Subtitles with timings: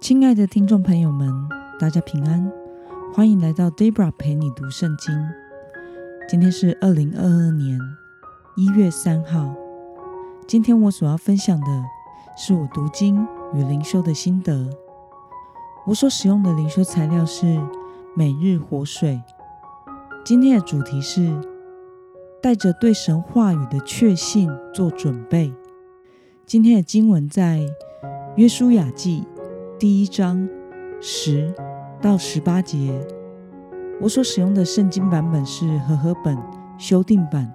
[0.00, 1.30] 亲爱的听众朋友们，
[1.78, 2.50] 大家平安，
[3.12, 5.14] 欢迎来到 Debra 陪你读圣经。
[6.26, 7.78] 今天是二零二二年
[8.56, 9.54] 一月三号。
[10.48, 11.66] 今天我所要分享的
[12.34, 14.70] 是我读经与灵修的心得。
[15.84, 17.60] 我所使用的灵修材料是
[18.16, 19.20] 每日活水。
[20.24, 21.38] 今天的主题是
[22.42, 25.52] 带着对神话语的确信做准备。
[26.46, 27.60] 今天的经文在
[28.36, 29.26] 约书亚记。
[29.80, 30.46] 第一章
[31.00, 31.50] 十
[32.02, 32.92] 到十八节，
[33.98, 36.36] 我所使用的圣经版本是和合本
[36.76, 37.50] 修订版。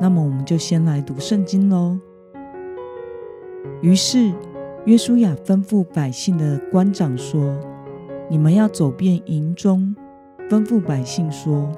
[0.00, 1.98] 那么，我们就先来读圣经喽。
[3.82, 4.32] 于是，
[4.84, 7.58] 约书亚吩咐百姓的官长说
[8.30, 9.96] ：“你们要走遍营中，
[10.48, 11.68] 吩咐百姓说，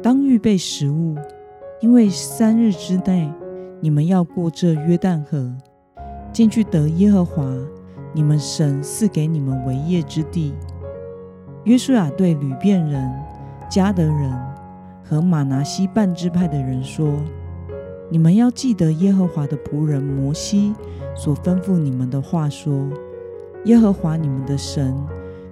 [0.00, 1.16] 当预备食物，
[1.80, 3.28] 因为三日之内，
[3.80, 5.52] 你们要过这约旦河，
[6.32, 7.44] 进去得耶和华。”
[8.16, 10.54] 你们神赐给你们为业之地。
[11.64, 13.12] 约书亚对吕遍人、
[13.70, 14.32] 迦德人
[15.04, 17.12] 和马拿西半支派的人说
[18.08, 20.74] ：“你们要记得耶和华的仆人摩西
[21.14, 22.88] 所吩咐你们的话，说：
[23.66, 24.96] 耶和华你们的神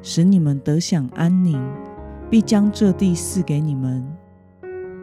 [0.00, 1.60] 使你们得享安宁，
[2.30, 4.02] 必将这地赐给你们。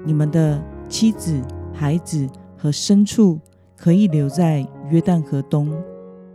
[0.03, 1.39] 你们的妻子、
[1.71, 2.27] 孩子
[2.57, 3.39] 和牲畜
[3.77, 5.71] 可以留在约旦河东。”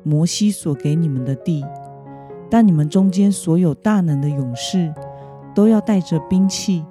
[0.09, 1.65] 摩西所给你们的地，
[2.49, 4.95] 但你们中间所有大能的勇士，
[5.53, 6.85] 都要带着兵器，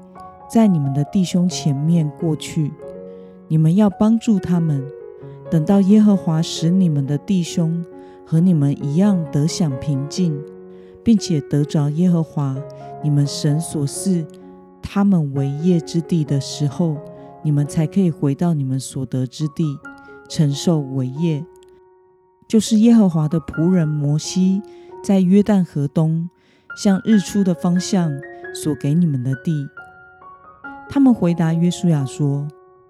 [0.52, 2.73] 在你们的弟兄前面过去。
[3.47, 4.83] 你们要帮助他们，
[5.49, 7.85] 等到耶和华使你们的弟兄
[8.25, 10.38] 和你们一样得享平静，
[11.02, 12.53] 并且得着耶和华
[13.02, 14.25] 你们神所赐
[14.81, 16.97] 他们为业之地的时候，
[17.44, 19.63] 你们才可以回到你们所得之地，
[20.27, 21.45] 承受为业。
[22.47, 24.61] 就是耶和华的仆人摩西
[25.03, 26.29] 在约旦河东
[26.77, 28.11] 向日出的方向
[28.53, 29.67] 所给你们的地。
[30.88, 32.47] 他们回答约书亚说：“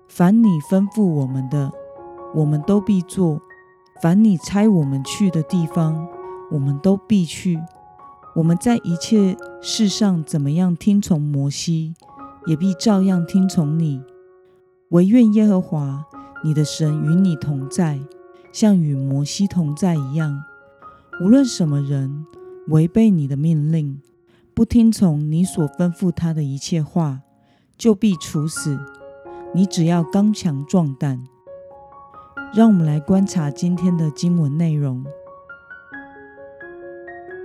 [0.09, 1.71] 凡你吩咐我们的，
[2.33, 3.39] 我们都必做；
[4.01, 6.05] 凡你差我们去的地方，
[6.51, 7.59] 我们都必去。
[8.35, 11.93] 我们在一切事上怎么样听从摩西，
[12.45, 14.01] 也必照样听从你。
[14.89, 16.03] 唯愿耶和华
[16.43, 17.99] 你的神与你同在。”
[18.55, 20.41] 像与摩西同在一样，
[21.21, 22.25] 无论什么人
[22.69, 23.99] 违背你的命令，
[24.53, 27.19] 不听从你所吩咐他的一切话，
[27.77, 28.79] 就必处死。
[29.53, 31.21] 你只要刚强壮胆。
[32.53, 35.03] 让我们来观察今天的经文内容。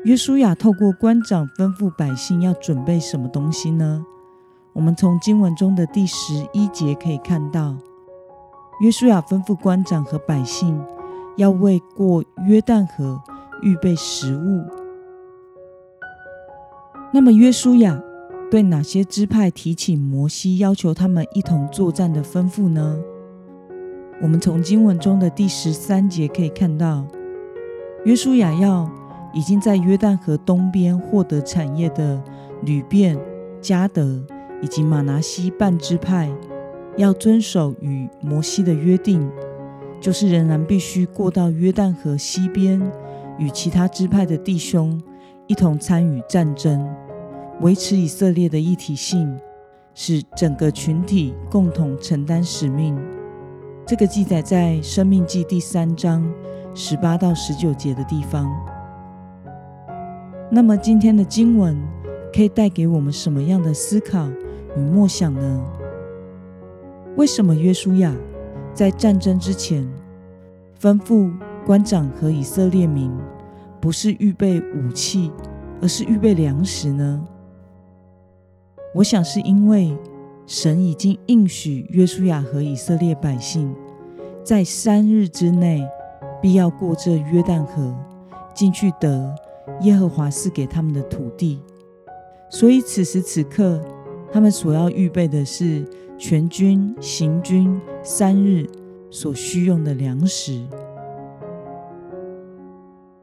[0.04, 4.06] 约书亚透过官长吩咐百姓要准备什么东西呢？
[4.72, 7.77] 我们从经文中的第十一节可以看到，
[8.81, 10.81] 约书亚吩咐官长和百姓。
[11.36, 13.20] 要为过约旦河
[13.62, 14.64] 预备食物。
[17.12, 18.00] 那么，约书亚
[18.50, 22.98] 对哪些支派提起摩西要求他们一同作战的吩咐呢？
[24.22, 27.06] 我们从经文中的第十三节可以看到，
[28.04, 28.91] 约书亚要
[29.32, 32.22] 已经在约旦河东边获得产业的
[32.62, 33.18] 吕遍、
[33.62, 34.22] 迦德
[34.62, 36.30] 以及马拿西半支派，
[36.97, 39.30] 要遵守与摩西的约定。
[40.00, 42.81] 就是仍然必须过到约旦河西边，
[43.38, 45.00] 与其他支派的弟兄
[45.47, 46.88] 一同参与战争，
[47.61, 49.39] 维持以色列的一体性，
[49.94, 52.99] 使整个群体共同承担使命。
[53.87, 56.25] 这个记载在《生命记》第三章
[56.75, 58.49] 十八到十九节的地方。
[60.50, 61.77] 那么今天的经文
[62.34, 64.28] 可以带给我们什么样的思考
[64.77, 65.65] 与默想呢？
[67.16, 68.15] 为什么约书亚？
[68.80, 69.86] 在战争之前，
[70.80, 71.30] 吩咐
[71.66, 73.12] 官长和以色列民，
[73.78, 75.30] 不是预备武器，
[75.82, 77.22] 而是预备粮食呢？
[78.94, 79.94] 我想是因为
[80.46, 83.70] 神已经应许约书亚和以色列百姓，
[84.42, 85.86] 在三日之内
[86.41, 87.94] 必要过这约旦河，
[88.54, 89.34] 进去得
[89.83, 91.60] 耶和华赐给他们的土地，
[92.48, 93.78] 所以此时此刻，
[94.33, 95.84] 他们所要预备的是。
[96.21, 98.69] 全军行军三日
[99.11, 100.67] 所需用的粮食。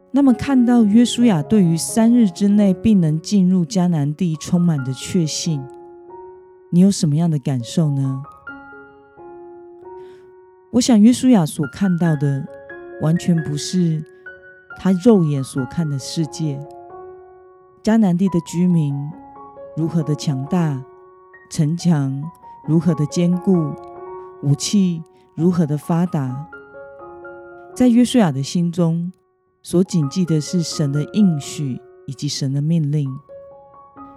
[0.10, 5.64] 那么，看到约书亚对于三日之内必能进入迦南地充满的确信，
[6.72, 8.24] 你有什么样的感受呢？
[10.72, 12.44] 我想，约书亚所看到的
[13.04, 14.04] 完全不是
[14.80, 16.60] 他肉眼所看的世界。
[17.84, 18.96] 迦南地的居民
[19.76, 20.84] 如何的强大，
[21.52, 22.24] 城墙。
[22.68, 23.74] 如何的坚固，
[24.44, 25.02] 武器
[25.36, 26.48] 如何的发达，
[27.74, 29.12] 在约书亚的心中，
[29.64, 33.10] 所谨记的是神的应许以及神的命令。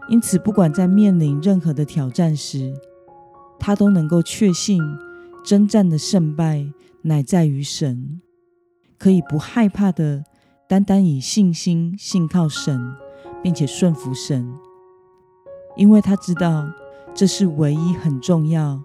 [0.08, 2.75] 因此，不管在面临任何的挑战时，
[3.58, 4.82] 他都能够确信
[5.44, 6.67] 征战的胜败
[7.03, 8.20] 乃在于神，
[8.99, 10.25] 可以不害怕的，
[10.69, 12.81] 单单以信心信靠神，
[13.43, 14.53] 并且顺服神，
[15.76, 16.69] 因为他知道
[17.14, 18.82] 这是唯一很重要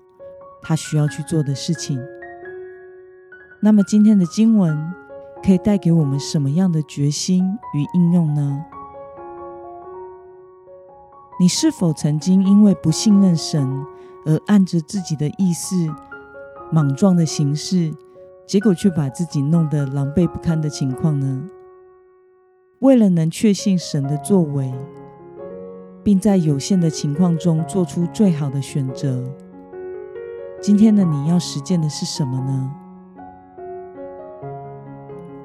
[0.62, 2.00] 他需要去做的事情。
[3.62, 4.94] 那么，今天的经文
[5.44, 7.44] 可以带给我们什么样的决心
[7.74, 8.66] 与应用呢？
[11.40, 13.86] 你是否曾经因为不信任神
[14.26, 15.76] 而按着自己的意思
[16.72, 17.94] 莽撞的行事，
[18.48, 21.50] 结果却把自己弄得狼狈不堪的情况呢？
[22.80, 24.74] 为了能确信神的作为，
[26.06, 29.28] 并在有限的情况中做出最好的选择，
[30.62, 32.72] 今天的你要实践的是什么呢？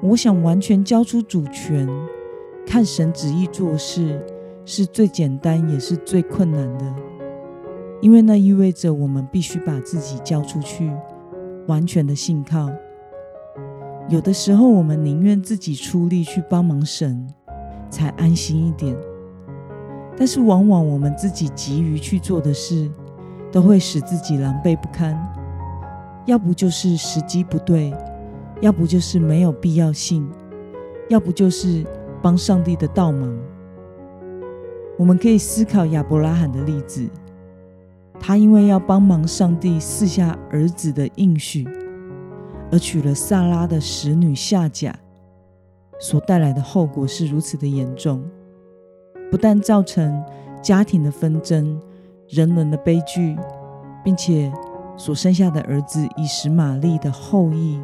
[0.03, 1.89] 我想完全交出主权，
[2.67, 4.23] 看神旨意做事。
[4.63, 6.85] 是最简单也是最困难的，
[7.99, 10.91] 因为那意味着我们必须把自己交出去，
[11.67, 12.69] 完全的信靠。
[14.07, 17.27] 有的时候，我们宁愿自己出力去帮忙神，
[17.89, 18.95] 才安心一点。
[20.21, 22.87] 但是，往往我们自己急于去做的事，
[23.51, 25.17] 都会使自己狼狈不堪。
[26.27, 27.91] 要不就是时机不对，
[28.59, 30.29] 要不就是没有必要性，
[31.09, 31.83] 要不就是
[32.21, 33.35] 帮上帝的倒忙。
[34.95, 37.09] 我们可以思考亚伯拉罕的例子，
[38.19, 41.67] 他因为要帮忙上帝赐下儿子的应许，
[42.71, 44.95] 而娶了萨拉的使女夏甲，
[45.99, 48.23] 所带来的后果是如此的严重，
[49.31, 50.21] 不但造成
[50.61, 51.81] 家庭的纷争、
[52.27, 53.35] 人伦的悲剧，
[54.03, 54.51] 并且
[54.97, 57.81] 所生下的儿子以实玛利的后裔，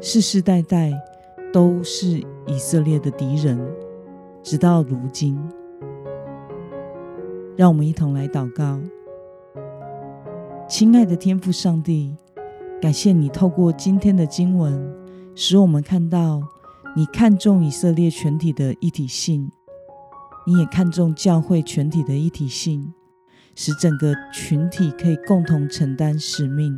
[0.00, 0.92] 世世代代
[1.52, 3.58] 都是以色列的敌人，
[4.42, 5.36] 直到如今。
[7.56, 8.78] 让我们一同来祷告，
[10.68, 12.14] 亲爱的天父上帝，
[12.80, 14.94] 感谢你透过今天的经文，
[15.34, 16.42] 使我们看到
[16.94, 19.50] 你看重以色列全体的一体性，
[20.50, 22.92] 你也看重教会全体的一体性，
[23.54, 26.76] 使整个群体可以共同承担使命，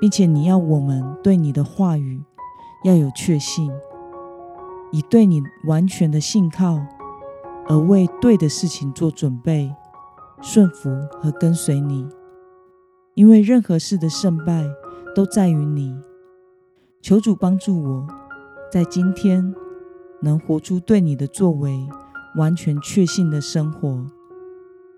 [0.00, 2.22] 并且你要我们对你的话语
[2.84, 3.72] 要有确信，
[4.92, 6.80] 以对你完全的信靠。
[7.66, 9.74] 而为对的事情做准备，
[10.40, 10.90] 顺服
[11.20, 12.06] 和跟随你，
[13.14, 14.64] 因为任何事的胜败
[15.12, 15.92] 都在于你。
[17.02, 18.06] 求主帮助我，
[18.70, 19.52] 在今天
[20.20, 21.88] 能活出对你的作为
[22.36, 24.10] 完全确信的生活。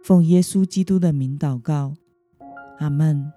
[0.02, 1.94] 奉耶稣基督的名祷告，
[2.78, 3.32] 阿门。